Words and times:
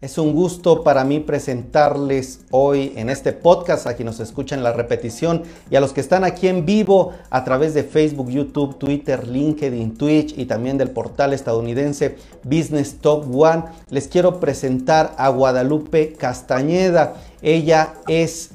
Es 0.00 0.16
un 0.16 0.32
gusto 0.32 0.84
para 0.84 1.02
mí 1.02 1.18
presentarles 1.18 2.42
hoy 2.52 2.92
en 2.94 3.10
este 3.10 3.32
podcast 3.32 3.84
a 3.88 3.96
quienes 3.96 4.20
nos 4.20 4.28
escuchan 4.28 4.62
la 4.62 4.72
repetición 4.72 5.42
y 5.72 5.74
a 5.74 5.80
los 5.80 5.92
que 5.92 6.00
están 6.00 6.22
aquí 6.22 6.46
en 6.46 6.64
vivo 6.64 7.14
a 7.30 7.42
través 7.42 7.74
de 7.74 7.82
Facebook, 7.82 8.30
YouTube, 8.30 8.78
Twitter, 8.78 9.26
LinkedIn, 9.26 9.96
Twitch 9.96 10.38
y 10.38 10.44
también 10.44 10.78
del 10.78 10.92
portal 10.92 11.32
estadounidense 11.32 12.14
Business 12.44 12.98
Top 13.00 13.24
One. 13.34 13.64
Les 13.90 14.06
quiero 14.06 14.38
presentar 14.38 15.16
a 15.18 15.30
Guadalupe 15.30 16.12
Castañeda. 16.12 17.14
Ella 17.42 17.94
es 18.06 18.50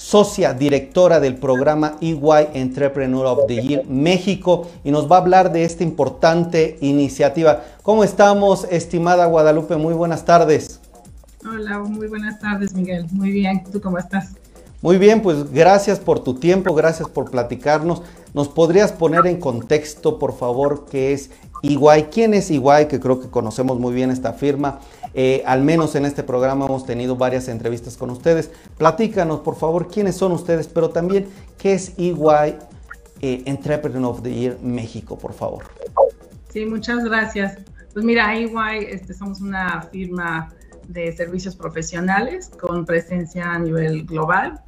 socia 0.00 0.54
directora 0.54 1.20
del 1.20 1.36
programa 1.36 1.96
EY 2.00 2.48
Entrepreneur 2.54 3.26
of 3.26 3.40
the 3.46 3.60
Year 3.60 3.84
México 3.86 4.66
y 4.82 4.90
nos 4.90 5.12
va 5.12 5.16
a 5.16 5.20
hablar 5.20 5.52
de 5.52 5.64
esta 5.64 5.84
importante 5.84 6.78
iniciativa. 6.80 7.64
¿Cómo 7.82 8.02
estamos, 8.02 8.66
estimada 8.70 9.26
Guadalupe? 9.26 9.76
Muy 9.76 9.92
buenas 9.92 10.24
tardes. 10.24 10.80
Hola, 11.46 11.80
muy 11.80 12.08
buenas 12.08 12.40
tardes, 12.40 12.72
Miguel. 12.72 13.06
Muy 13.12 13.30
bien, 13.30 13.62
¿tú 13.70 13.78
cómo 13.78 13.98
estás? 13.98 14.30
Muy 14.80 14.96
bien, 14.96 15.20
pues 15.20 15.52
gracias 15.52 16.00
por 16.00 16.20
tu 16.20 16.32
tiempo, 16.32 16.74
gracias 16.74 17.06
por 17.06 17.30
platicarnos. 17.30 18.00
¿Nos 18.32 18.48
podrías 18.48 18.92
poner 18.92 19.26
en 19.26 19.38
contexto, 19.38 20.18
por 20.18 20.34
favor, 20.34 20.86
qué 20.90 21.12
es 21.12 21.30
EY? 21.62 22.04
¿Quién 22.10 22.32
es 22.32 22.50
EY? 22.50 22.86
Que 22.88 23.00
creo 23.00 23.20
que 23.20 23.28
conocemos 23.28 23.78
muy 23.78 23.92
bien 23.92 24.10
esta 24.10 24.32
firma. 24.32 24.80
Eh, 25.14 25.42
al 25.46 25.62
menos 25.62 25.94
en 25.94 26.04
este 26.04 26.22
programa 26.22 26.66
hemos 26.66 26.86
tenido 26.86 27.16
varias 27.16 27.48
entrevistas 27.48 27.96
con 27.96 28.10
ustedes. 28.10 28.50
Platícanos, 28.78 29.40
por 29.40 29.56
favor, 29.56 29.88
quiénes 29.88 30.16
son 30.16 30.32
ustedes, 30.32 30.68
pero 30.68 30.90
también 30.90 31.26
qué 31.58 31.74
es 31.74 31.92
EY 31.98 32.56
eh, 33.20 33.42
Entrepreneur 33.46 34.10
of 34.10 34.22
the 34.22 34.32
Year 34.32 34.58
México, 34.62 35.18
por 35.18 35.32
favor. 35.32 35.64
Sí, 36.52 36.64
muchas 36.66 37.04
gracias. 37.04 37.58
Pues 37.92 38.04
mira, 38.04 38.36
EY 38.36 38.86
este, 38.88 39.14
somos 39.14 39.40
una 39.40 39.82
firma 39.82 40.52
de 40.88 41.12
servicios 41.12 41.56
profesionales 41.56 42.50
con 42.60 42.84
presencia 42.84 43.52
a 43.52 43.58
nivel 43.58 44.04
global. 44.06 44.60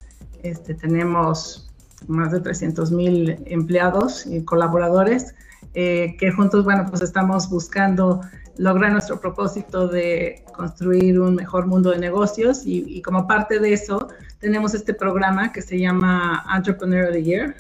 Este, 0.42 0.74
tenemos 0.74 1.68
más 2.08 2.32
de 2.32 2.40
300 2.40 2.90
mil 2.90 3.42
empleados 3.46 4.26
y 4.26 4.42
colaboradores 4.44 5.34
eh, 5.74 6.16
que 6.18 6.30
juntos, 6.32 6.64
bueno, 6.64 6.86
pues 6.88 7.02
estamos 7.02 7.48
buscando 7.48 8.20
lograr 8.58 8.92
nuestro 8.92 9.20
propósito 9.20 9.88
de 9.88 10.44
construir 10.54 11.20
un 11.20 11.34
mejor 11.34 11.66
mundo 11.66 11.90
de 11.90 11.98
negocios 11.98 12.62
y, 12.64 13.00
como 13.02 13.26
parte 13.26 13.58
de 13.58 13.72
eso 13.72 14.08
tenemos 14.38 14.74
este 14.74 14.92
programa 14.92 15.52
que 15.52 15.62
se 15.62 15.78
llama 15.78 16.44
Entrepreneur 16.54 17.06
of 17.06 17.12
the 17.12 17.22
Year, 17.22 17.54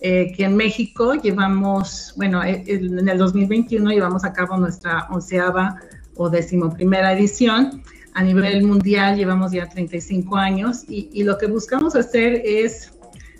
eh, 0.00 0.32
que 0.36 0.44
en 0.44 0.56
México 0.56 1.14
llevamos, 1.14 2.14
bueno, 2.16 2.42
eh, 2.42 2.64
en 2.66 3.08
el 3.08 3.18
2021 3.18 3.90
llevamos 3.90 4.24
a 4.24 4.32
cabo 4.32 4.56
nuestra 4.56 5.06
onceava 5.10 5.80
o 6.16 6.30
decimoprimera 6.30 7.12
edición. 7.12 7.82
A 8.14 8.22
nivel 8.22 8.62
mundial 8.64 9.16
llevamos 9.16 9.52
ya 9.52 9.68
35 9.68 10.36
años 10.36 10.84
y, 10.88 11.22
lo 11.24 11.38
que 11.38 11.46
buscamos 11.46 11.96
hacer 11.96 12.42
es 12.44 12.92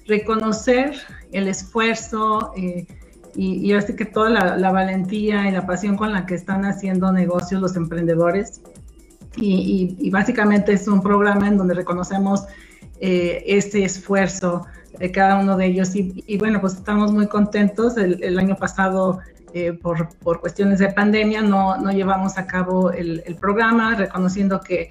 reconocer 0.06 0.94
el 1.30 1.48
esfuerzo, 1.48 2.52
eh, 2.56 2.86
y, 3.34 3.54
y 3.66 3.72
así 3.72 3.96
que 3.96 4.04
toda 4.04 4.30
la, 4.30 4.70
valentía 4.70 5.48
y 5.48 5.52
la 5.52 5.66
pasión 5.66 5.96
con 5.96 6.12
la 6.12 6.26
que 6.26 6.34
están 6.34 6.64
haciendo 6.64 7.12
negocios 7.12 7.60
los 7.60 7.76
emprendedores. 7.76 8.60
Y, 9.36 10.10
básicamente 10.10 10.72
es 10.72 10.86
un 10.88 11.02
programa 11.02 11.48
en 11.48 11.56
donde 11.56 11.74
reconocemos 11.74 12.44
eh, 13.00 13.42
ese 13.46 13.84
esfuerzo 13.84 14.66
de 14.98 15.10
cada 15.10 15.38
uno 15.38 15.56
de 15.56 15.66
ellos. 15.66 15.94
Y, 15.94 16.36
bueno, 16.38 16.60
pues 16.60 16.74
estamos 16.74 17.12
muy 17.12 17.26
contentos. 17.26 17.96
El, 17.96 18.38
año 18.38 18.56
pasado, 18.56 19.20
eh, 19.54 19.72
por, 19.72 20.10
por, 20.18 20.40
cuestiones 20.40 20.78
de 20.80 20.88
pandemia, 20.88 21.40
no, 21.40 21.78
no 21.78 21.90
llevamos 21.90 22.36
a 22.36 22.46
cabo 22.46 22.90
el, 22.92 23.22
el 23.24 23.36
programa, 23.36 23.94
reconociendo 23.94 24.60
que, 24.60 24.90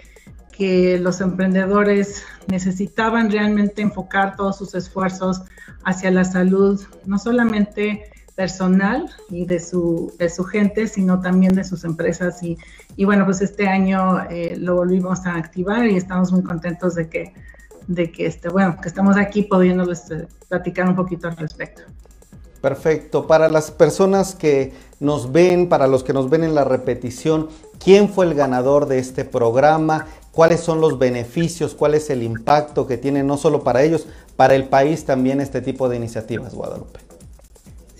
que 0.51 0.97
los 0.97 1.21
emprendedores 1.21 2.23
necesitaban 2.47 3.29
realmente 3.29 3.83
enfocar 3.83 4.35
todos 4.35 4.57
sus 4.57 4.73
esfuerzos 4.73 5.43
hacia 5.83 6.09
la 6.11 6.23
salud, 6.23 6.81
no 7.05 7.19
solamente 7.19 8.11
personal 8.41 9.07
y 9.29 9.45
de 9.45 9.59
su, 9.59 10.11
de 10.17 10.27
su 10.27 10.43
gente, 10.43 10.87
sino 10.87 11.21
también 11.21 11.53
de 11.53 11.63
sus 11.63 11.83
empresas. 11.83 12.41
Y, 12.41 12.57
y 12.95 13.05
bueno, 13.05 13.23
pues 13.23 13.39
este 13.39 13.67
año 13.67 14.19
eh, 14.31 14.55
lo 14.57 14.77
volvimos 14.77 15.27
a 15.27 15.35
activar 15.35 15.85
y 15.85 15.95
estamos 15.95 16.31
muy 16.31 16.41
contentos 16.41 16.95
de 16.95 17.07
que, 17.07 17.33
de 17.85 18.11
que, 18.11 18.25
este, 18.25 18.49
bueno, 18.49 18.77
que 18.81 18.87
estamos 18.87 19.15
aquí 19.15 19.43
pudiéndoles 19.43 20.09
eh, 20.09 20.27
platicar 20.49 20.89
un 20.89 20.95
poquito 20.95 21.27
al 21.27 21.37
respecto. 21.37 21.83
Perfecto. 22.61 23.27
Para 23.27 23.47
las 23.47 23.69
personas 23.69 24.33
que 24.33 24.73
nos 24.99 25.31
ven, 25.31 25.69
para 25.69 25.85
los 25.85 26.03
que 26.03 26.13
nos 26.13 26.27
ven 26.31 26.43
en 26.43 26.55
la 26.55 26.63
repetición, 26.63 27.47
¿quién 27.77 28.09
fue 28.09 28.25
el 28.25 28.33
ganador 28.33 28.87
de 28.87 28.97
este 28.97 29.23
programa? 29.23 30.07
¿Cuáles 30.31 30.61
son 30.61 30.81
los 30.81 30.97
beneficios? 30.97 31.75
¿Cuál 31.75 31.93
es 31.93 32.09
el 32.09 32.23
impacto 32.23 32.87
que 32.87 32.97
tiene 32.97 33.21
no 33.21 33.37
solo 33.37 33.63
para 33.63 33.83
ellos, 33.83 34.07
para 34.35 34.55
el 34.55 34.63
país 34.63 35.05
también 35.05 35.41
este 35.41 35.61
tipo 35.61 35.89
de 35.89 35.97
iniciativas, 35.97 36.55
Guadalupe? 36.55 37.10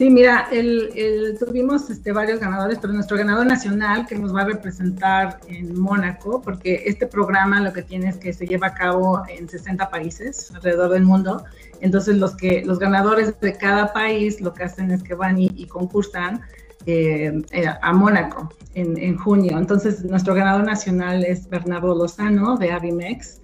Sí, 0.01 0.09
mira, 0.09 0.47
el, 0.51 1.37
tuvimos 1.37 1.87
este, 1.91 2.11
varios 2.11 2.39
ganadores, 2.39 2.79
pero 2.81 2.91
nuestro 2.91 3.17
ganador 3.17 3.45
nacional 3.45 4.07
que 4.07 4.17
nos 4.17 4.35
va 4.35 4.41
a 4.41 4.45
representar 4.45 5.39
en 5.47 5.79
Mónaco, 5.79 6.41
porque 6.41 6.85
este 6.87 7.05
programa 7.05 7.61
lo 7.61 7.71
que 7.71 7.83
tiene 7.83 8.09
es 8.09 8.17
que 8.17 8.33
se 8.33 8.47
lleva 8.47 8.65
a 8.65 8.73
cabo 8.73 9.21
en 9.29 9.47
60 9.47 9.91
países 9.91 10.51
alrededor 10.55 10.89
del 10.89 11.03
mundo. 11.03 11.43
Entonces, 11.81 12.17
los, 12.17 12.35
que, 12.35 12.63
los 12.65 12.79
ganadores 12.79 13.39
de 13.39 13.55
cada 13.55 13.93
país 13.93 14.41
lo 14.41 14.55
que 14.55 14.63
hacen 14.63 14.89
es 14.89 15.03
que 15.03 15.13
van 15.13 15.39
y, 15.39 15.67
concursan 15.67 16.41
eh, 16.87 17.39
eh, 17.51 17.65
a 17.79 17.93
Mónaco 17.93 18.51
en, 18.73 18.97
en, 18.97 19.19
junio. 19.19 19.55
Entonces, 19.59 20.03
nuestro 20.03 20.33
ganador 20.33 20.63
nacional 20.63 21.23
es 21.23 21.47
Bernardo 21.47 21.93
Lozano 21.93 22.57
de 22.57 22.71
Avimex. 22.71 23.40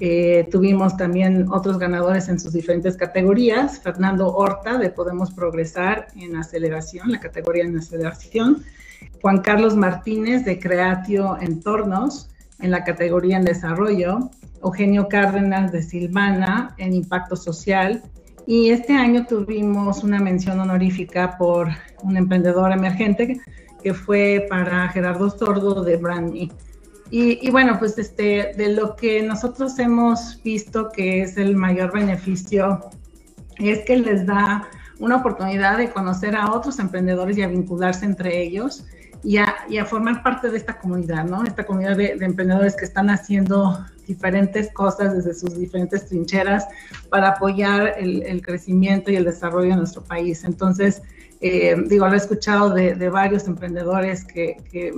Eh, 0.00 0.46
tuvimos 0.50 0.96
también 0.96 1.46
otros 1.50 1.78
ganadores 1.78 2.28
en 2.28 2.38
sus 2.38 2.52
diferentes 2.52 2.96
categorías. 2.96 3.80
Fernando 3.80 4.32
Horta 4.32 4.78
de 4.78 4.90
Podemos 4.90 5.32
Progresar 5.32 6.06
en 6.16 6.36
aceleración, 6.36 7.10
la 7.10 7.18
categoría 7.18 7.64
en 7.64 7.76
aceleración. 7.76 8.64
Juan 9.20 9.40
Carlos 9.40 9.74
Martínez 9.74 10.44
de 10.44 10.58
Creatio 10.58 11.36
Entornos 11.40 12.30
en 12.60 12.70
la 12.70 12.84
categoría 12.84 13.38
en 13.38 13.44
desarrollo. 13.44 14.30
Eugenio 14.62 15.08
Cárdenas 15.08 15.72
de 15.72 15.82
Silvana 15.82 16.74
en 16.78 16.92
impacto 16.92 17.36
social. 17.36 18.02
Y 18.46 18.70
este 18.70 18.94
año 18.94 19.26
tuvimos 19.26 20.02
una 20.04 20.20
mención 20.20 20.58
honorífica 20.58 21.36
por 21.36 21.68
un 22.02 22.16
emprendedor 22.16 22.72
emergente 22.72 23.40
que 23.82 23.94
fue 23.94 24.46
para 24.48 24.88
Gerardo 24.88 25.30
Sordo 25.30 25.84
de 25.84 25.96
Brand 25.96 26.34
y, 27.10 27.50
bueno, 27.50 27.78
pues 27.78 27.96
este, 27.98 28.52
de 28.56 28.74
lo 28.74 28.94
que 28.94 29.22
nosotros 29.22 29.78
hemos 29.78 30.42
visto 30.42 30.90
que 30.90 31.22
es 31.22 31.38
el 31.38 31.56
mayor 31.56 31.92
beneficio 31.92 32.90
es 33.58 33.84
que 33.86 33.96
les 33.96 34.26
da 34.26 34.68
una 34.98 35.16
oportunidad 35.16 35.78
de 35.78 35.90
conocer 35.90 36.36
a 36.36 36.52
otros 36.52 36.78
emprendedores 36.78 37.38
y 37.38 37.42
a 37.42 37.48
vincularse 37.48 38.04
entre 38.04 38.42
ellos 38.42 38.84
y 39.22 39.38
a, 39.38 39.54
y 39.68 39.78
a 39.78 39.86
formar 39.86 40.22
parte 40.22 40.50
de 40.50 40.58
esta 40.58 40.78
comunidad, 40.78 41.24
¿no? 41.24 41.44
Esta 41.44 41.64
comunidad 41.64 41.96
de, 41.96 42.12
emprendedores 42.20 42.76
que 42.76 42.84
están 42.84 43.08
haciendo 43.08 43.84
diferentes 44.06 44.70
cosas 44.72 45.14
desde 45.14 45.34
sus 45.34 45.58
diferentes 45.58 46.06
trincheras 46.06 46.66
para 47.10 47.30
apoyar 47.30 47.94
el, 47.98 48.42
crecimiento 48.42 49.10
y 49.10 49.16
el 49.16 49.24
desarrollo 49.24 49.70
de 49.70 49.76
nuestro 49.76 50.02
país. 50.02 50.44
Entonces, 50.44 51.02
eh, 51.40 51.76
digo, 51.86 52.06
lo 52.06 52.14
he 52.14 52.16
escuchado 52.16 52.70
de, 52.70 52.94
de 52.94 53.08
varios 53.08 53.46
emprendedores 53.46 54.24
que, 54.24 54.56
que 54.70 54.92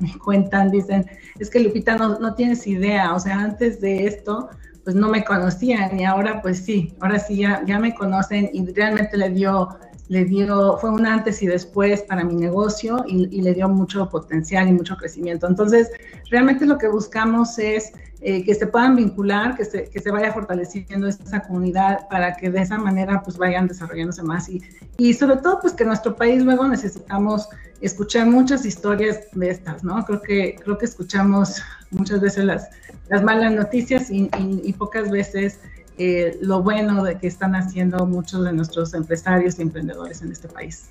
me 0.00 0.16
cuentan, 0.18 0.70
dicen, 0.70 1.06
es 1.38 1.50
que 1.50 1.60
Lupita 1.60 1.96
no, 1.96 2.18
no 2.18 2.34
tienes 2.34 2.66
idea, 2.66 3.14
o 3.14 3.20
sea, 3.20 3.40
antes 3.40 3.80
de 3.80 4.06
esto, 4.06 4.48
pues 4.84 4.96
no 4.96 5.08
me 5.08 5.24
conocían 5.24 5.98
y 5.98 6.04
ahora 6.04 6.40
pues 6.42 6.64
sí, 6.64 6.94
ahora 7.00 7.18
sí 7.18 7.36
ya, 7.36 7.62
ya 7.66 7.78
me 7.78 7.94
conocen 7.94 8.50
y 8.52 8.66
realmente 8.72 9.16
le 9.16 9.30
dio, 9.30 9.68
le 10.10 10.24
dio, 10.24 10.76
fue 10.78 10.90
un 10.90 11.06
antes 11.06 11.40
y 11.40 11.46
después 11.46 12.02
para 12.02 12.24
mi 12.24 12.34
negocio 12.34 13.04
y, 13.06 13.28
y 13.30 13.42
le 13.42 13.54
dio 13.54 13.68
mucho 13.68 14.08
potencial 14.08 14.66
y 14.68 14.72
mucho 14.72 14.96
crecimiento. 14.96 15.46
Entonces, 15.46 15.88
realmente 16.28 16.66
lo 16.66 16.78
que 16.78 16.88
buscamos 16.88 17.56
es 17.60 17.92
eh, 18.22 18.44
que 18.44 18.56
se 18.56 18.66
puedan 18.66 18.96
vincular, 18.96 19.56
que 19.56 19.64
se, 19.64 19.88
que 19.88 20.00
se 20.00 20.10
vaya 20.10 20.32
fortaleciendo 20.32 21.06
esa 21.06 21.40
comunidad 21.42 22.08
para 22.08 22.34
que 22.34 22.50
de 22.50 22.60
esa 22.60 22.76
manera 22.76 23.22
pues 23.22 23.38
vayan 23.38 23.68
desarrollándose 23.68 24.24
más 24.24 24.48
y, 24.48 24.60
y 24.98 25.14
sobre 25.14 25.36
todo 25.36 25.60
pues 25.60 25.74
que 25.74 25.84
nuestro 25.84 26.16
país 26.16 26.42
luego 26.42 26.66
necesitamos 26.66 27.48
escuchar 27.80 28.26
muchas 28.26 28.66
historias 28.66 29.20
de 29.32 29.50
estas, 29.50 29.84
¿no? 29.84 30.04
Creo 30.04 30.22
que, 30.22 30.56
creo 30.62 30.76
que 30.76 30.86
escuchamos 30.86 31.62
muchas 31.92 32.20
veces 32.20 32.44
las, 32.44 32.68
las 33.08 33.22
malas 33.22 33.52
noticias 33.52 34.10
y, 34.10 34.28
y, 34.36 34.72
pocas 34.72 35.08
veces 35.08 35.60
eh, 36.02 36.38
lo 36.40 36.62
bueno 36.62 37.04
de 37.04 37.18
que 37.18 37.26
están 37.26 37.54
haciendo 37.54 38.06
muchos 38.06 38.42
de 38.42 38.54
nuestros 38.54 38.94
empresarios 38.94 39.58
y 39.58 39.62
emprendedores 39.62 40.22
en 40.22 40.32
este 40.32 40.48
país. 40.48 40.88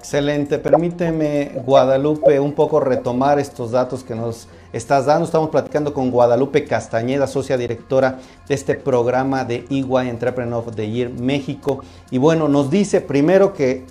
Excelente. 0.00 0.58
Permíteme, 0.58 1.52
Guadalupe, 1.64 2.40
un 2.40 2.52
poco 2.52 2.80
retomar 2.80 3.38
estos 3.38 3.70
datos 3.70 4.02
que 4.02 4.16
nos 4.16 4.48
estás 4.72 5.06
dando. 5.06 5.24
Estamos 5.24 5.50
platicando 5.50 5.94
con 5.94 6.10
Guadalupe 6.10 6.64
Castañeda, 6.64 7.28
socia 7.28 7.56
directora 7.56 8.18
de 8.48 8.54
este 8.56 8.74
programa 8.74 9.44
de 9.44 9.66
EY 9.70 10.08
Entrepreneur 10.08 10.64
of 10.66 10.74
the 10.74 10.90
Year 10.90 11.08
México. 11.08 11.84
Y 12.10 12.18
bueno, 12.18 12.48
nos 12.48 12.70
dice 12.70 13.00
primero 13.00 13.52
que 13.52 13.84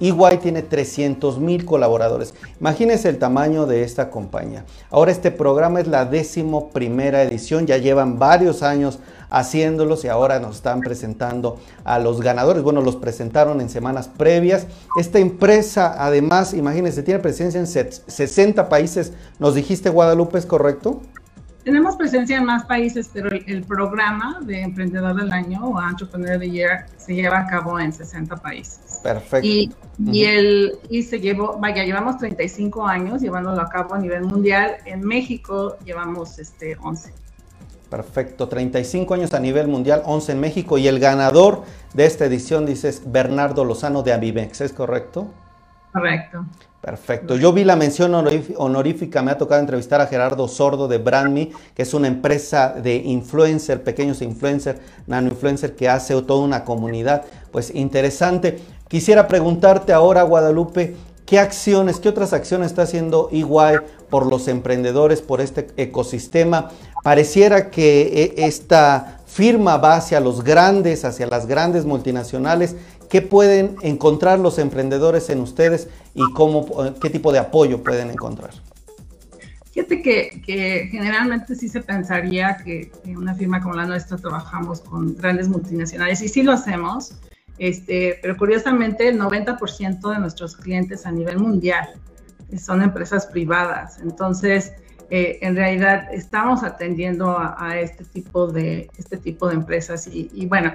EY 0.00 0.38
tiene 0.40 0.62
300 0.62 1.38
mil 1.38 1.64
colaboradores. 1.64 2.34
Imagínense 2.60 3.08
el 3.08 3.18
tamaño 3.18 3.66
de 3.66 3.82
esta 3.84 4.10
compañía. 4.10 4.64
Ahora 4.90 5.12
este 5.12 5.30
programa 5.30 5.80
es 5.80 5.86
la 5.86 6.04
décimo 6.04 6.70
primera 6.70 7.22
edición, 7.22 7.66
ya 7.66 7.78
llevan 7.78 8.18
varios 8.18 8.62
años 8.62 8.98
haciéndolos 9.30 10.04
y 10.04 10.08
ahora 10.08 10.40
nos 10.40 10.56
están 10.56 10.80
presentando 10.80 11.58
a 11.84 11.98
los 11.98 12.20
ganadores. 12.20 12.62
Bueno, 12.62 12.82
los 12.82 12.96
presentaron 12.96 13.60
en 13.60 13.70
semanas 13.70 14.08
previas. 14.08 14.66
Esta 14.98 15.18
empresa, 15.18 15.94
además, 15.98 16.52
imagínense, 16.52 17.02
tiene 17.02 17.20
presencia 17.20 17.58
en 17.58 17.66
60 17.66 18.68
países. 18.68 19.12
Nos 19.38 19.54
dijiste 19.54 19.88
Guadalupe, 19.88 20.38
¿es 20.38 20.46
correcto? 20.46 21.00
Tenemos 21.64 21.94
presencia 21.94 22.38
en 22.38 22.44
más 22.44 22.64
países, 22.64 23.08
pero 23.12 23.30
el, 23.30 23.62
programa 23.62 24.40
de 24.42 24.62
Emprendedor 24.62 25.14
del 25.14 25.32
Año 25.32 25.64
o 25.64 25.80
Entrepreneur 25.80 26.34
of 26.34 26.40
the 26.40 26.50
Year 26.50 26.86
se 26.96 27.14
lleva 27.14 27.38
a 27.38 27.46
cabo 27.46 27.78
en 27.78 27.92
60 27.92 28.34
países. 28.36 29.00
Perfecto. 29.02 29.46
Y, 29.46 29.72
y, 30.04 30.24
el, 30.24 30.72
y 30.90 31.02
se 31.04 31.20
llevó, 31.20 31.58
vaya, 31.58 31.84
llevamos 31.84 32.18
35 32.18 32.86
años 32.86 33.22
llevándolo 33.22 33.60
a 33.60 33.68
cabo 33.68 33.94
a 33.94 33.98
nivel 33.98 34.24
mundial. 34.24 34.76
En 34.86 35.02
México 35.02 35.76
llevamos 35.84 36.40
este, 36.40 36.76
11. 36.82 37.12
Perfecto, 37.88 38.48
35 38.48 39.14
años 39.14 39.34
a 39.34 39.38
nivel 39.38 39.68
mundial, 39.68 40.02
11 40.06 40.32
en 40.32 40.40
México 40.40 40.78
y 40.78 40.88
el 40.88 40.98
ganador 40.98 41.62
de 41.92 42.06
esta 42.06 42.24
edición 42.24 42.64
dices 42.64 43.02
Bernardo 43.04 43.66
Lozano 43.66 44.02
de 44.02 44.14
Avivex, 44.14 44.62
¿es 44.62 44.72
correcto? 44.72 45.30
Correcto. 45.92 46.46
Perfecto. 46.80 47.36
Yo 47.36 47.52
vi 47.52 47.62
la 47.62 47.76
mención 47.76 48.12
honorífica, 48.12 49.22
me 49.22 49.30
ha 49.30 49.38
tocado 49.38 49.60
entrevistar 49.60 50.00
a 50.00 50.08
Gerardo 50.08 50.48
Sordo 50.48 50.88
de 50.88 50.98
BrandMe, 50.98 51.52
que 51.76 51.82
es 51.82 51.94
una 51.94 52.08
empresa 52.08 52.70
de 52.70 52.96
influencer, 52.96 53.84
pequeños 53.84 54.20
influencer, 54.20 54.80
nano 55.06 55.28
influencer, 55.28 55.76
que 55.76 55.88
hace 55.88 56.20
toda 56.22 56.44
una 56.44 56.64
comunidad. 56.64 57.24
Pues 57.52 57.72
interesante. 57.72 58.58
Quisiera 58.88 59.28
preguntarte 59.28 59.92
ahora, 59.92 60.24
Guadalupe, 60.24 60.96
¿qué 61.24 61.38
acciones, 61.38 62.00
qué 62.00 62.08
otras 62.08 62.32
acciones 62.32 62.66
está 62.72 62.82
haciendo 62.82 63.28
EY 63.30 63.78
por 64.10 64.26
los 64.26 64.48
emprendedores, 64.48 65.22
por 65.22 65.40
este 65.40 65.68
ecosistema? 65.76 66.70
Pareciera 67.04 67.70
que 67.70 68.34
e, 68.36 68.44
esta 68.46 69.20
firma 69.32 69.78
va 69.78 69.96
hacia 69.96 70.20
los 70.20 70.44
grandes, 70.44 71.04
hacia 71.04 71.26
las 71.26 71.46
grandes 71.46 71.86
multinacionales 71.86 72.76
¿Qué 73.12 73.20
pueden 73.20 73.76
encontrar 73.82 74.38
los 74.38 74.58
emprendedores 74.58 75.28
en 75.28 75.40
ustedes 75.40 75.86
y 76.14 76.22
cómo, 76.32 76.66
qué 76.98 77.10
tipo 77.10 77.30
de 77.30 77.40
apoyo 77.40 77.82
pueden 77.82 78.08
encontrar? 78.08 78.52
Fíjate 79.70 80.00
que, 80.00 80.88
generalmente 80.90 81.54
sí 81.54 81.68
se 81.68 81.82
pensaría 81.82 82.56
que 82.64 82.90
en 83.04 83.18
una 83.18 83.34
firma 83.34 83.60
como 83.60 83.74
la 83.74 83.84
nuestra 83.84 84.16
trabajamos 84.16 84.80
con 84.80 85.14
grandes 85.14 85.46
multinacionales 85.46 86.22
y 86.22 86.28
sí 86.28 86.42
lo 86.42 86.52
hacemos, 86.52 87.12
este, 87.58 88.18
pero 88.22 88.34
curiosamente 88.38 89.06
el 89.08 89.20
90% 89.20 90.10
de 90.10 90.18
nuestros 90.18 90.56
clientes 90.56 91.04
a 91.04 91.12
nivel 91.12 91.38
mundial 91.38 91.90
son 92.58 92.80
empresas 92.80 93.26
privadas. 93.26 93.98
Entonces, 93.98 94.72
eh, 95.10 95.38
en 95.42 95.54
realidad 95.54 96.08
estamos 96.14 96.62
atendiendo 96.62 97.38
a, 97.38 97.78
este, 97.78 98.04
tipo 98.04 98.46
de, 98.46 98.88
este 98.96 99.18
tipo 99.18 99.50
de 99.50 99.56
empresas 99.56 100.08
y 100.10 100.46
bueno, 100.46 100.72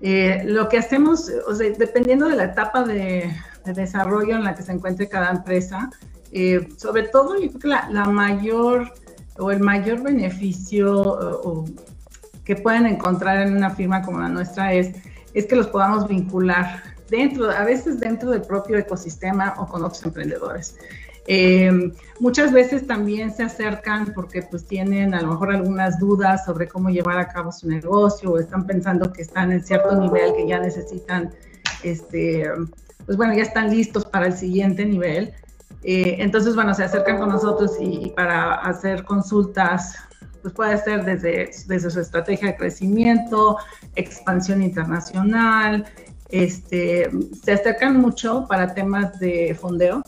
eh, 0.00 0.42
lo 0.44 0.68
que 0.68 0.78
hacemos, 0.78 1.30
o 1.46 1.54
sea, 1.54 1.70
dependiendo 1.76 2.28
de 2.28 2.36
la 2.36 2.44
etapa 2.44 2.84
de, 2.84 3.30
desarrollo 3.64 4.36
en 4.36 4.44
la 4.44 4.54
que 4.54 4.62
se 4.62 4.70
encuentre 4.70 5.08
cada 5.08 5.30
empresa, 5.30 5.90
eh, 6.30 6.68
sobre 6.76 7.04
todo 7.04 7.34
yo 7.34 7.48
creo 7.48 7.60
que 7.60 7.68
la, 7.68 8.04
mayor 8.04 8.92
o 9.38 9.50
el 9.50 9.58
mayor 9.58 10.02
beneficio 10.02 11.64
que 12.44 12.54
pueden 12.54 12.86
encontrar 12.86 13.44
en 13.44 13.56
una 13.56 13.70
firma 13.70 14.02
como 14.02 14.20
la 14.20 14.28
nuestra 14.28 14.72
es, 14.72 14.92
es 15.34 15.46
que 15.46 15.56
los 15.56 15.66
podamos 15.66 16.06
vincular 16.06 16.82
dentro, 17.10 17.50
a 17.50 17.64
veces 17.64 17.98
dentro 17.98 18.30
del 18.30 18.42
propio 18.42 18.78
ecosistema 18.78 19.54
o 19.58 19.66
con 19.66 19.84
otros 19.84 20.04
emprendedores. 20.04 20.76
Eh, 21.26 21.92
muchas 22.20 22.52
veces 22.52 22.86
también 22.86 23.32
se 23.34 23.42
acercan 23.42 24.12
porque 24.14 24.42
pues 24.42 24.64
tienen 24.66 25.12
a 25.14 25.22
lo 25.22 25.28
mejor 25.28 25.50
algunas 25.50 25.98
dudas 25.98 26.44
sobre 26.44 26.68
cómo 26.68 26.88
llevar 26.88 27.18
a 27.18 27.28
cabo 27.28 27.50
su 27.50 27.68
negocio 27.68 28.32
o 28.32 28.38
están 28.38 28.64
pensando 28.64 29.12
que 29.12 29.22
están 29.22 29.50
en 29.50 29.64
cierto 29.64 29.98
nivel 30.00 30.34
que 30.36 30.46
ya 30.46 30.60
necesitan, 30.60 31.32
este, 31.82 32.48
pues 33.04 33.16
bueno, 33.16 33.34
ya 33.34 33.42
están 33.42 33.70
listos 33.70 34.04
para 34.04 34.26
el 34.26 34.34
siguiente 34.34 34.84
nivel. 34.86 35.32
Eh, 35.82 36.16
entonces, 36.18 36.54
bueno, 36.54 36.74
se 36.74 36.84
acercan 36.84 37.18
con 37.18 37.28
nosotros 37.28 37.72
y, 37.80 38.12
para 38.16 38.54
hacer 38.54 39.04
consultas, 39.04 39.94
pues 40.42 40.54
puede 40.54 40.78
ser 40.78 41.04
desde, 41.04 41.50
desde 41.66 41.90
su 41.90 42.00
estrategia 42.00 42.48
de 42.48 42.56
crecimiento, 42.56 43.58
expansión 43.94 44.62
internacional, 44.62 45.84
este, 46.28 47.08
se 47.44 47.52
acercan 47.52 48.00
mucho 48.00 48.46
para 48.48 48.74
temas 48.74 49.18
de 49.20 49.56
fondeo, 49.60 50.02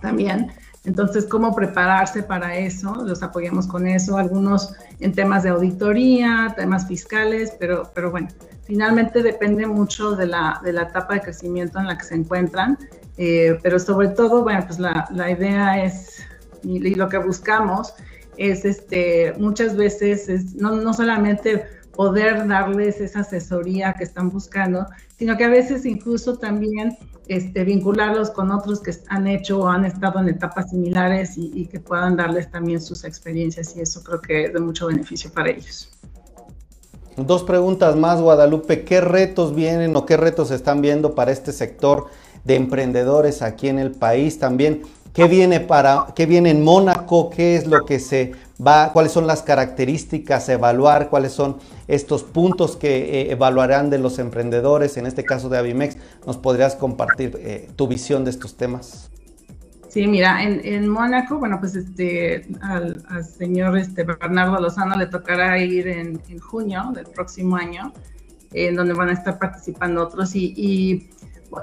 también. 0.00 0.52
Entonces, 0.84 1.26
¿cómo 1.26 1.54
prepararse 1.54 2.22
para 2.22 2.56
eso? 2.56 2.94
Los 3.04 3.22
apoyamos 3.22 3.66
con 3.66 3.88
eso, 3.88 4.16
algunos 4.16 4.72
en 5.00 5.12
temas 5.12 5.42
de 5.42 5.48
auditoría, 5.48 6.54
temas 6.56 6.86
fiscales, 6.86 7.52
pero, 7.58 7.90
pero 7.92 8.12
bueno, 8.12 8.28
finalmente 8.64 9.22
depende 9.22 9.66
mucho 9.66 10.12
de 10.12 10.26
la, 10.26 10.60
de 10.64 10.72
la 10.72 10.82
etapa 10.82 11.14
de 11.14 11.22
crecimiento 11.22 11.80
en 11.80 11.86
la 11.86 11.98
que 11.98 12.04
se 12.04 12.14
encuentran, 12.14 12.78
eh, 13.18 13.58
pero 13.64 13.80
sobre 13.80 14.08
todo, 14.08 14.44
bueno, 14.44 14.62
pues 14.64 14.78
la, 14.78 15.08
la 15.10 15.28
idea 15.28 15.82
es, 15.82 16.22
y, 16.62 16.94
lo 16.94 17.08
que 17.08 17.18
buscamos 17.18 17.94
es, 18.36 18.64
este, 18.64 19.34
muchas 19.38 19.76
veces, 19.76 20.28
es 20.28 20.54
no, 20.54 20.76
no 20.76 20.94
solamente 20.94 21.64
poder 21.96 22.46
darles 22.46 23.00
esa 23.00 23.20
asesoría 23.20 23.94
que 23.94 24.04
están 24.04 24.28
buscando, 24.30 24.86
sino 25.18 25.36
que 25.36 25.44
a 25.44 25.48
veces 25.48 25.86
incluso 25.86 26.36
también 26.36 26.96
este, 27.26 27.64
vincularlos 27.64 28.30
con 28.30 28.52
otros 28.52 28.80
que 28.80 28.94
han 29.08 29.26
hecho 29.26 29.60
o 29.60 29.68
han 29.68 29.84
estado 29.84 30.20
en 30.20 30.28
etapas 30.28 30.70
similares 30.70 31.32
y, 31.36 31.66
que 31.66 31.80
puedan 31.80 32.16
darles 32.16 32.50
también 32.50 32.80
sus 32.80 33.02
experiencias 33.02 33.74
y 33.76 33.80
eso 33.80 34.02
creo 34.04 34.20
que 34.20 34.44
es 34.44 34.52
de 34.52 34.60
mucho 34.60 34.86
beneficio 34.86 35.32
para 35.32 35.50
ellos. 35.50 35.88
Dos 37.16 37.42
preguntas 37.42 37.96
más, 37.96 38.20
Guadalupe. 38.20 38.84
¿Qué 38.84 39.00
retos 39.00 39.54
vienen 39.54 39.96
o 39.96 40.04
qué 40.04 40.18
retos 40.18 40.50
están 40.50 40.82
viendo 40.82 41.14
para 41.14 41.32
este 41.32 41.50
sector 41.50 42.06
de 42.44 42.56
emprendedores 42.56 43.40
aquí 43.40 43.68
en 43.68 43.78
el 43.78 43.92
país? 43.92 44.38
También, 44.38 44.82
¿qué 45.14 45.26
viene 45.26 45.60
para 45.60 46.08
qué 46.14 46.26
viene 46.26 46.50
en 46.50 46.62
Mónaco? 46.62 47.30
¿Qué 47.30 47.56
es 47.56 47.66
lo 47.66 47.86
que 47.86 47.98
se 47.98 48.32
va? 48.64 48.92
¿Cuáles 48.92 49.12
son 49.12 49.26
las 49.26 49.42
características 49.42 50.48
a 50.48 50.54
evaluar? 50.54 51.08
¿Cuáles 51.08 51.32
son 51.32 51.56
estos 51.88 52.24
puntos 52.24 52.76
que 52.76 53.20
eh, 53.20 53.32
evaluarán 53.32 53.90
de 53.90 53.98
los 53.98 54.18
emprendedores, 54.18 54.96
en 54.96 55.06
este 55.06 55.24
caso 55.24 55.48
de 55.48 55.58
Avimex. 55.58 55.96
¿Nos 56.26 56.36
podrías 56.36 56.74
compartir 56.74 57.36
eh, 57.40 57.70
tu 57.76 57.86
visión 57.86 58.24
de 58.24 58.30
estos 58.30 58.56
temas? 58.56 59.10
Sí, 59.88 60.06
mira, 60.06 60.42
en, 60.42 60.88
Mónaco, 60.88 61.38
bueno, 61.38 61.58
pues 61.58 61.74
este, 61.74 62.46
al, 62.60 63.02
señor 63.24 63.78
este, 63.78 64.04
Bernardo 64.04 64.60
Lozano 64.60 64.94
le 64.94 65.06
tocará 65.06 65.58
ir 65.58 65.88
en, 65.88 66.20
junio 66.38 66.90
del 66.94 67.06
próximo 67.06 67.56
año, 67.56 67.94
en 68.52 68.76
donde 68.76 68.92
van 68.92 69.08
a 69.08 69.12
estar 69.12 69.38
participando 69.38 70.02
otros 70.02 70.34
y, 70.34 71.08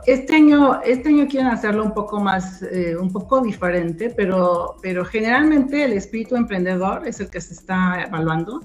este 0.06 0.36
año, 0.36 0.82
este 0.84 1.10
año 1.10 1.28
quieren 1.28 1.48
hacerlo 1.48 1.84
un 1.84 1.94
poco 1.94 2.20
más, 2.20 2.62
eh, 2.64 2.96
un 2.96 3.12
poco 3.12 3.42
diferente, 3.42 4.10
pero, 4.16 4.76
pero 4.82 5.06
generalmente 5.06 5.84
el 5.84 5.94
espíritu 5.94 6.36
emprendedor 6.36 7.08
es 7.08 7.20
el 7.20 7.30
que 7.30 7.42
se 7.42 7.54
está 7.54 8.04
evaluando. 8.08 8.62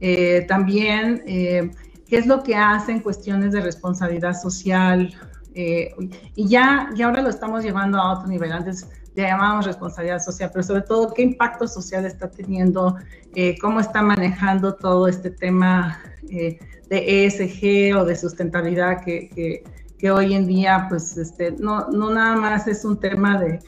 Eh, 0.00 0.44
también, 0.48 1.22
eh, 1.26 1.70
qué 2.06 2.18
es 2.18 2.26
lo 2.26 2.42
que 2.42 2.54
hacen 2.54 3.00
cuestiones 3.00 3.52
de 3.52 3.60
responsabilidad 3.60 4.34
social. 4.34 5.12
Eh, 5.54 5.94
y 6.36 6.48
ya, 6.48 6.90
ya 6.94 7.06
ahora 7.06 7.22
lo 7.22 7.30
estamos 7.30 7.64
llevando 7.64 7.98
a 7.98 8.12
otro 8.12 8.28
nivel. 8.28 8.52
Antes 8.52 8.86
le 9.14 9.24
llamamos 9.24 9.66
responsabilidad 9.66 10.20
social, 10.20 10.50
pero 10.52 10.62
sobre 10.62 10.82
todo 10.82 11.12
qué 11.12 11.22
impacto 11.22 11.66
social 11.66 12.04
está 12.04 12.30
teniendo, 12.30 12.96
cómo 13.60 13.80
está 13.80 14.00
manejando 14.00 14.74
todo 14.74 15.08
este 15.08 15.30
tema 15.30 16.00
de 16.22 16.58
ESG 16.90 17.96
o 17.96 18.04
de 18.04 18.14
sustentabilidad 18.14 19.02
que, 19.04 19.28
que, 19.30 19.64
que, 19.98 20.10
hoy 20.10 20.34
en 20.34 20.46
día, 20.46 20.86
pues, 20.88 21.16
este, 21.16 21.52
no, 21.52 21.88
no 21.88 22.10
nada 22.10 22.36
más 22.36 22.66
es 22.66 22.84
un 22.84 22.98
tema 22.98 23.40
de, 23.40 23.60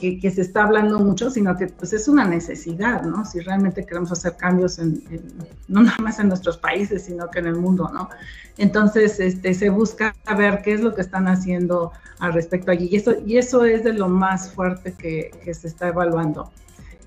que, 0.00 0.30
se 0.30 0.40
está 0.40 0.64
hablando 0.64 0.98
mucho, 0.98 1.30
sino 1.30 1.56
que 1.56 1.66
pues 1.66 1.92
es 1.92 2.08
una 2.08 2.24
necesidad, 2.24 3.02
¿no? 3.02 3.24
Si 3.24 3.40
realmente 3.40 3.84
queremos 3.84 4.10
hacer 4.10 4.36
cambios 4.36 4.78
en, 4.78 5.02
no 5.68 5.82
nada 5.82 5.98
más 6.00 6.18
en 6.18 6.28
nuestros 6.28 6.56
países, 6.56 7.04
sino 7.04 7.30
que 7.30 7.40
en 7.40 7.46
el 7.46 7.56
mundo, 7.56 7.90
¿no? 7.92 8.08
Entonces, 8.56 9.20
este, 9.20 9.52
se 9.52 9.68
busca 9.68 10.14
ver 10.36 10.62
qué 10.62 10.72
es 10.74 10.80
lo 10.80 10.94
que 10.94 11.02
están 11.02 11.28
haciendo 11.28 11.92
al 12.18 12.32
respecto 12.32 12.70
allí. 12.70 12.88
Y 12.90 12.96
eso, 12.96 13.14
y 13.26 13.36
eso 13.36 13.64
es 13.64 13.84
de 13.84 13.92
lo 13.92 14.08
más 14.08 14.50
fuerte 14.52 14.94
que, 14.94 15.30
que 15.44 15.52
se 15.52 15.68
está 15.68 15.88
evaluando. 15.88 16.50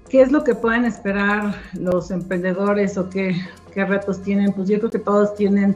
¿Qué 0.10 0.22
es 0.22 0.32
lo 0.32 0.44
que 0.44 0.54
pueden 0.54 0.86
esperar 0.86 1.56
los 1.74 2.12
emprendedores 2.12 2.98
o 2.98 3.10
qué, 3.10 3.36
qué 3.74 3.86
retos 3.86 4.22
tienen? 4.22 4.54
Pues 4.54 4.70
yo 4.70 4.78
creo 4.78 4.92
que 4.92 5.00
todos 5.00 5.36
tienen, 5.36 5.76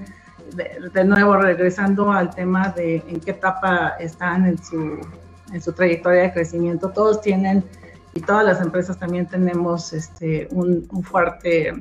de, 0.55 1.03
nuevo, 1.03 1.37
regresando 1.37 2.11
al 2.11 2.33
tema 2.33 2.69
de 2.69 3.03
en 3.07 3.19
qué 3.19 3.31
etapa 3.31 3.95
están 3.99 4.45
en 4.45 4.57
su 4.63 4.99
en 5.53 5.61
su 5.61 5.71
trayectoria 5.71 6.23
de 6.23 6.33
crecimiento. 6.33 6.89
Todos 6.89 7.21
tienen, 7.21 7.63
y 8.13 8.19
todas 8.21 8.45
las 8.45 8.61
empresas 8.61 8.97
también 8.97 9.27
tenemos 9.27 9.93
este, 9.93 10.47
un, 10.51 10.87
fuerte, 11.03 11.73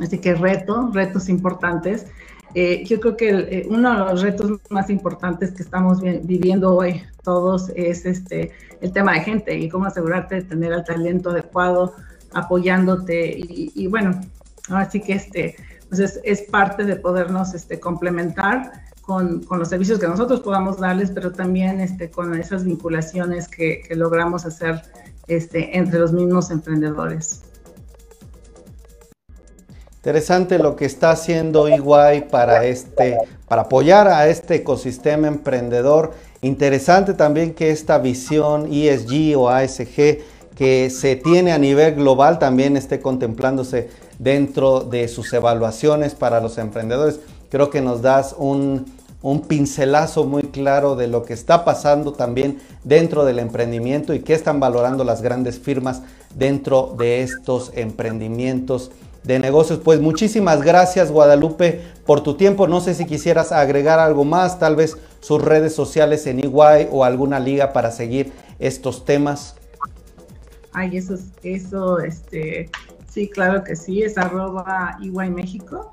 así 0.00 0.18
que 0.18 0.34
reto, 0.34 0.90
retos 0.92 1.28
importantes. 1.28 2.06
eh, 2.54 2.84
yo 2.84 3.00
creo 3.00 3.16
que 3.16 3.28
eh, 3.30 3.66
uno 3.68 3.92
de 3.92 4.12
los 4.12 4.22
retos 4.22 4.60
más 4.70 4.88
importantes 4.88 5.52
que 5.52 5.62
estamos 5.62 6.00
viviendo 6.00 6.74
hoy 6.74 7.02
todos 7.22 7.70
es 7.74 8.06
este, 8.06 8.52
el 8.80 8.92
tema 8.92 9.14
de 9.14 9.20
gente 9.20 9.58
y 9.58 9.68
cómo 9.68 9.86
asegurarte 9.86 10.36
de 10.36 10.42
tener 10.42 10.72
el 10.72 10.84
talento 10.84 11.30
adecuado 11.30 11.94
apoyándote 12.32 13.34
y, 13.36 13.86
bueno, 13.86 14.20
así 14.70 15.00
que 15.00 15.14
este, 15.14 15.56
pues 15.96 16.20
es, 16.22 16.42
parte 16.42 16.84
de 16.84 16.96
podernos 16.96 17.54
este, 17.54 17.78
complementar 17.80 18.72
con, 19.00 19.44
los 19.50 19.68
servicios 19.68 19.98
que 19.98 20.08
nosotros 20.08 20.40
podamos 20.40 20.78
darles, 20.78 21.10
pero 21.10 21.32
también 21.32 21.80
este, 21.80 22.10
con 22.10 22.34
esas 22.38 22.64
vinculaciones 22.64 23.48
que, 23.48 23.82
que 23.86 23.94
logramos 23.94 24.44
hacer 24.46 24.82
este, 25.26 25.76
entre 25.76 25.98
los 25.98 26.12
mismos 26.12 26.50
emprendedores. 26.50 27.42
Interesante 29.96 30.58
lo 30.58 30.76
que 30.76 30.84
está 30.84 31.12
haciendo 31.12 31.66
EY 31.66 32.26
para 32.30 32.66
este, 32.66 33.16
para 33.48 33.62
apoyar 33.62 34.06
a 34.08 34.28
este 34.28 34.56
ecosistema 34.56 35.28
emprendedor. 35.28 36.12
Interesante 36.42 37.14
también 37.14 37.54
que 37.54 37.70
esta 37.70 37.96
visión 37.96 38.68
ESG 38.70 39.34
o 39.38 39.48
ASG 39.48 40.18
que 40.56 40.90
se 40.90 41.16
tiene 41.16 41.52
a 41.52 41.58
nivel 41.58 41.94
global 41.94 42.38
también 42.38 42.76
esté 42.76 43.00
contemplándose 43.00 43.88
dentro 44.18 44.80
de 44.80 45.08
sus 45.08 45.32
evaluaciones 45.32 46.14
para 46.14 46.40
los 46.40 46.58
emprendedores. 46.58 47.20
Creo 47.50 47.70
que 47.70 47.80
nos 47.80 48.02
das 48.02 48.34
un, 48.38 48.86
pincelazo 49.48 50.24
muy 50.24 50.42
claro 50.42 50.96
de 50.96 51.08
lo 51.08 51.24
que 51.24 51.32
está 51.32 51.64
pasando 51.64 52.12
también 52.12 52.60
dentro 52.84 53.24
del 53.24 53.38
emprendimiento 53.38 54.12
y 54.12 54.20
qué 54.20 54.34
están 54.34 54.60
valorando 54.60 55.02
las 55.02 55.22
grandes 55.22 55.58
firmas 55.58 56.02
dentro 56.34 56.94
de 56.98 57.22
estos 57.22 57.72
emprendimientos 57.74 58.90
de 59.22 59.38
negocios. 59.38 59.80
Pues 59.82 60.00
muchísimas 60.00 60.60
gracias 60.60 61.10
Guadalupe 61.10 61.80
por 62.04 62.22
tu 62.22 62.34
tiempo. 62.34 62.68
No 62.68 62.82
sé 62.82 62.94
si 62.94 63.06
quisieras 63.06 63.50
agregar 63.50 63.98
algo 63.98 64.24
más, 64.24 64.58
tal 64.58 64.76
vez 64.76 64.98
sus 65.20 65.42
redes 65.42 65.74
sociales 65.74 66.26
en 66.26 66.40
Iguay 66.40 66.88
o 66.92 67.02
alguna 67.02 67.40
liga 67.40 67.72
para 67.72 67.90
seguir 67.90 68.30
estos 68.58 69.06
temas. 69.06 69.56
Ay, 70.74 70.96
eso, 70.96 71.14
eso, 71.42 72.00
este, 72.00 72.68
sí, 73.08 73.28
claro 73.28 73.62
que 73.64 73.76
sí, 73.76 74.02
es 74.02 74.18
arroba 74.18 74.96
Iguay 75.00 75.30
México. 75.30 75.92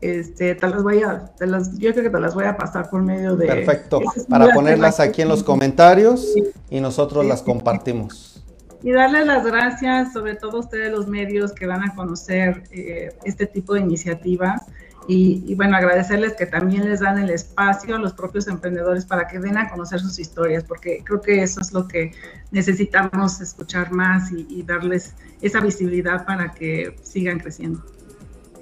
Este, 0.00 0.56
te 0.56 0.68
las 0.68 0.82
voy 0.82 1.02
a, 1.02 1.26
te 1.36 1.46
las, 1.46 1.78
yo 1.78 1.92
creo 1.92 2.04
que 2.04 2.10
te 2.10 2.20
las 2.20 2.34
voy 2.34 2.44
a 2.44 2.56
pasar 2.56 2.90
por 2.90 3.02
medio 3.02 3.36
de... 3.36 3.46
Perfecto, 3.46 4.00
para 4.28 4.52
ponerlas 4.52 4.98
aquí 4.98 5.22
en 5.22 5.28
los 5.28 5.44
comentarios 5.44 6.34
y 6.68 6.80
nosotros 6.80 7.24
las 7.24 7.42
compartimos. 7.42 8.42
Y 8.82 8.90
darles 8.90 9.26
las 9.26 9.44
gracias, 9.44 10.12
sobre 10.12 10.34
todo 10.34 10.56
a 10.56 10.60
ustedes 10.60 10.90
los 10.90 11.06
medios 11.06 11.52
que 11.52 11.66
van 11.66 11.88
a 11.88 11.94
conocer 11.94 12.64
eh, 12.72 13.14
este 13.24 13.46
tipo 13.46 13.74
de 13.74 13.80
iniciativas. 13.80 14.62
Y, 15.08 15.54
bueno, 15.54 15.76
agradecerles 15.76 16.34
que 16.34 16.46
también 16.46 16.88
les 16.88 17.00
dan 17.00 17.18
el 17.18 17.30
espacio 17.30 17.96
a 17.96 17.98
los 17.98 18.12
propios 18.12 18.46
emprendedores 18.46 19.04
para 19.04 19.26
que 19.26 19.38
den 19.38 19.58
a 19.58 19.68
conocer 19.68 20.00
sus 20.00 20.18
historias, 20.18 20.64
porque 20.64 21.02
creo 21.04 21.20
que 21.20 21.42
eso 21.42 21.60
es 21.60 21.72
lo 21.72 21.88
que 21.88 22.12
necesitamos 22.50 23.40
escuchar 23.40 23.92
más 23.92 24.30
y, 24.30 24.62
darles 24.62 25.14
esa 25.40 25.60
visibilidad 25.60 26.24
para 26.24 26.52
que 26.52 26.96
sigan 27.02 27.40
creciendo. 27.40 27.82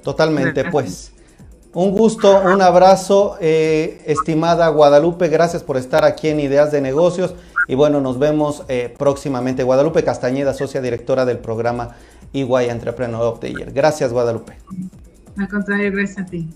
Totalmente, 0.02 0.64
pues. 0.70 1.12
Un 1.72 1.92
gusto, 1.92 2.40
un 2.40 2.62
abrazo, 2.62 3.36
eh, 3.40 4.02
estimada 4.06 4.66
Guadalupe, 4.68 5.28
gracias 5.28 5.62
por 5.62 5.76
estar 5.76 6.04
aquí 6.04 6.28
en 6.28 6.40
Ideas 6.40 6.72
de 6.72 6.80
Negocios. 6.80 7.34
Y 7.68 7.76
bueno, 7.76 8.00
nos 8.00 8.18
vemos 8.18 8.64
eh, 8.66 8.92
próximamente. 8.98 9.62
Guadalupe 9.62 10.02
Castañeda, 10.02 10.52
socia 10.52 10.80
directora 10.80 11.24
del 11.24 11.38
programa 11.38 11.94
EY 12.32 12.68
Entrepreneur 12.68 13.22
of 13.22 13.38
the 13.38 13.52
Year. 13.52 13.70
Gracias, 13.70 14.12
Guadalupe. 14.12 14.54
Al 15.36 15.48
contrario, 15.48 15.90
gracias 15.90 16.18
a 16.26 16.28
ti. 16.28 16.48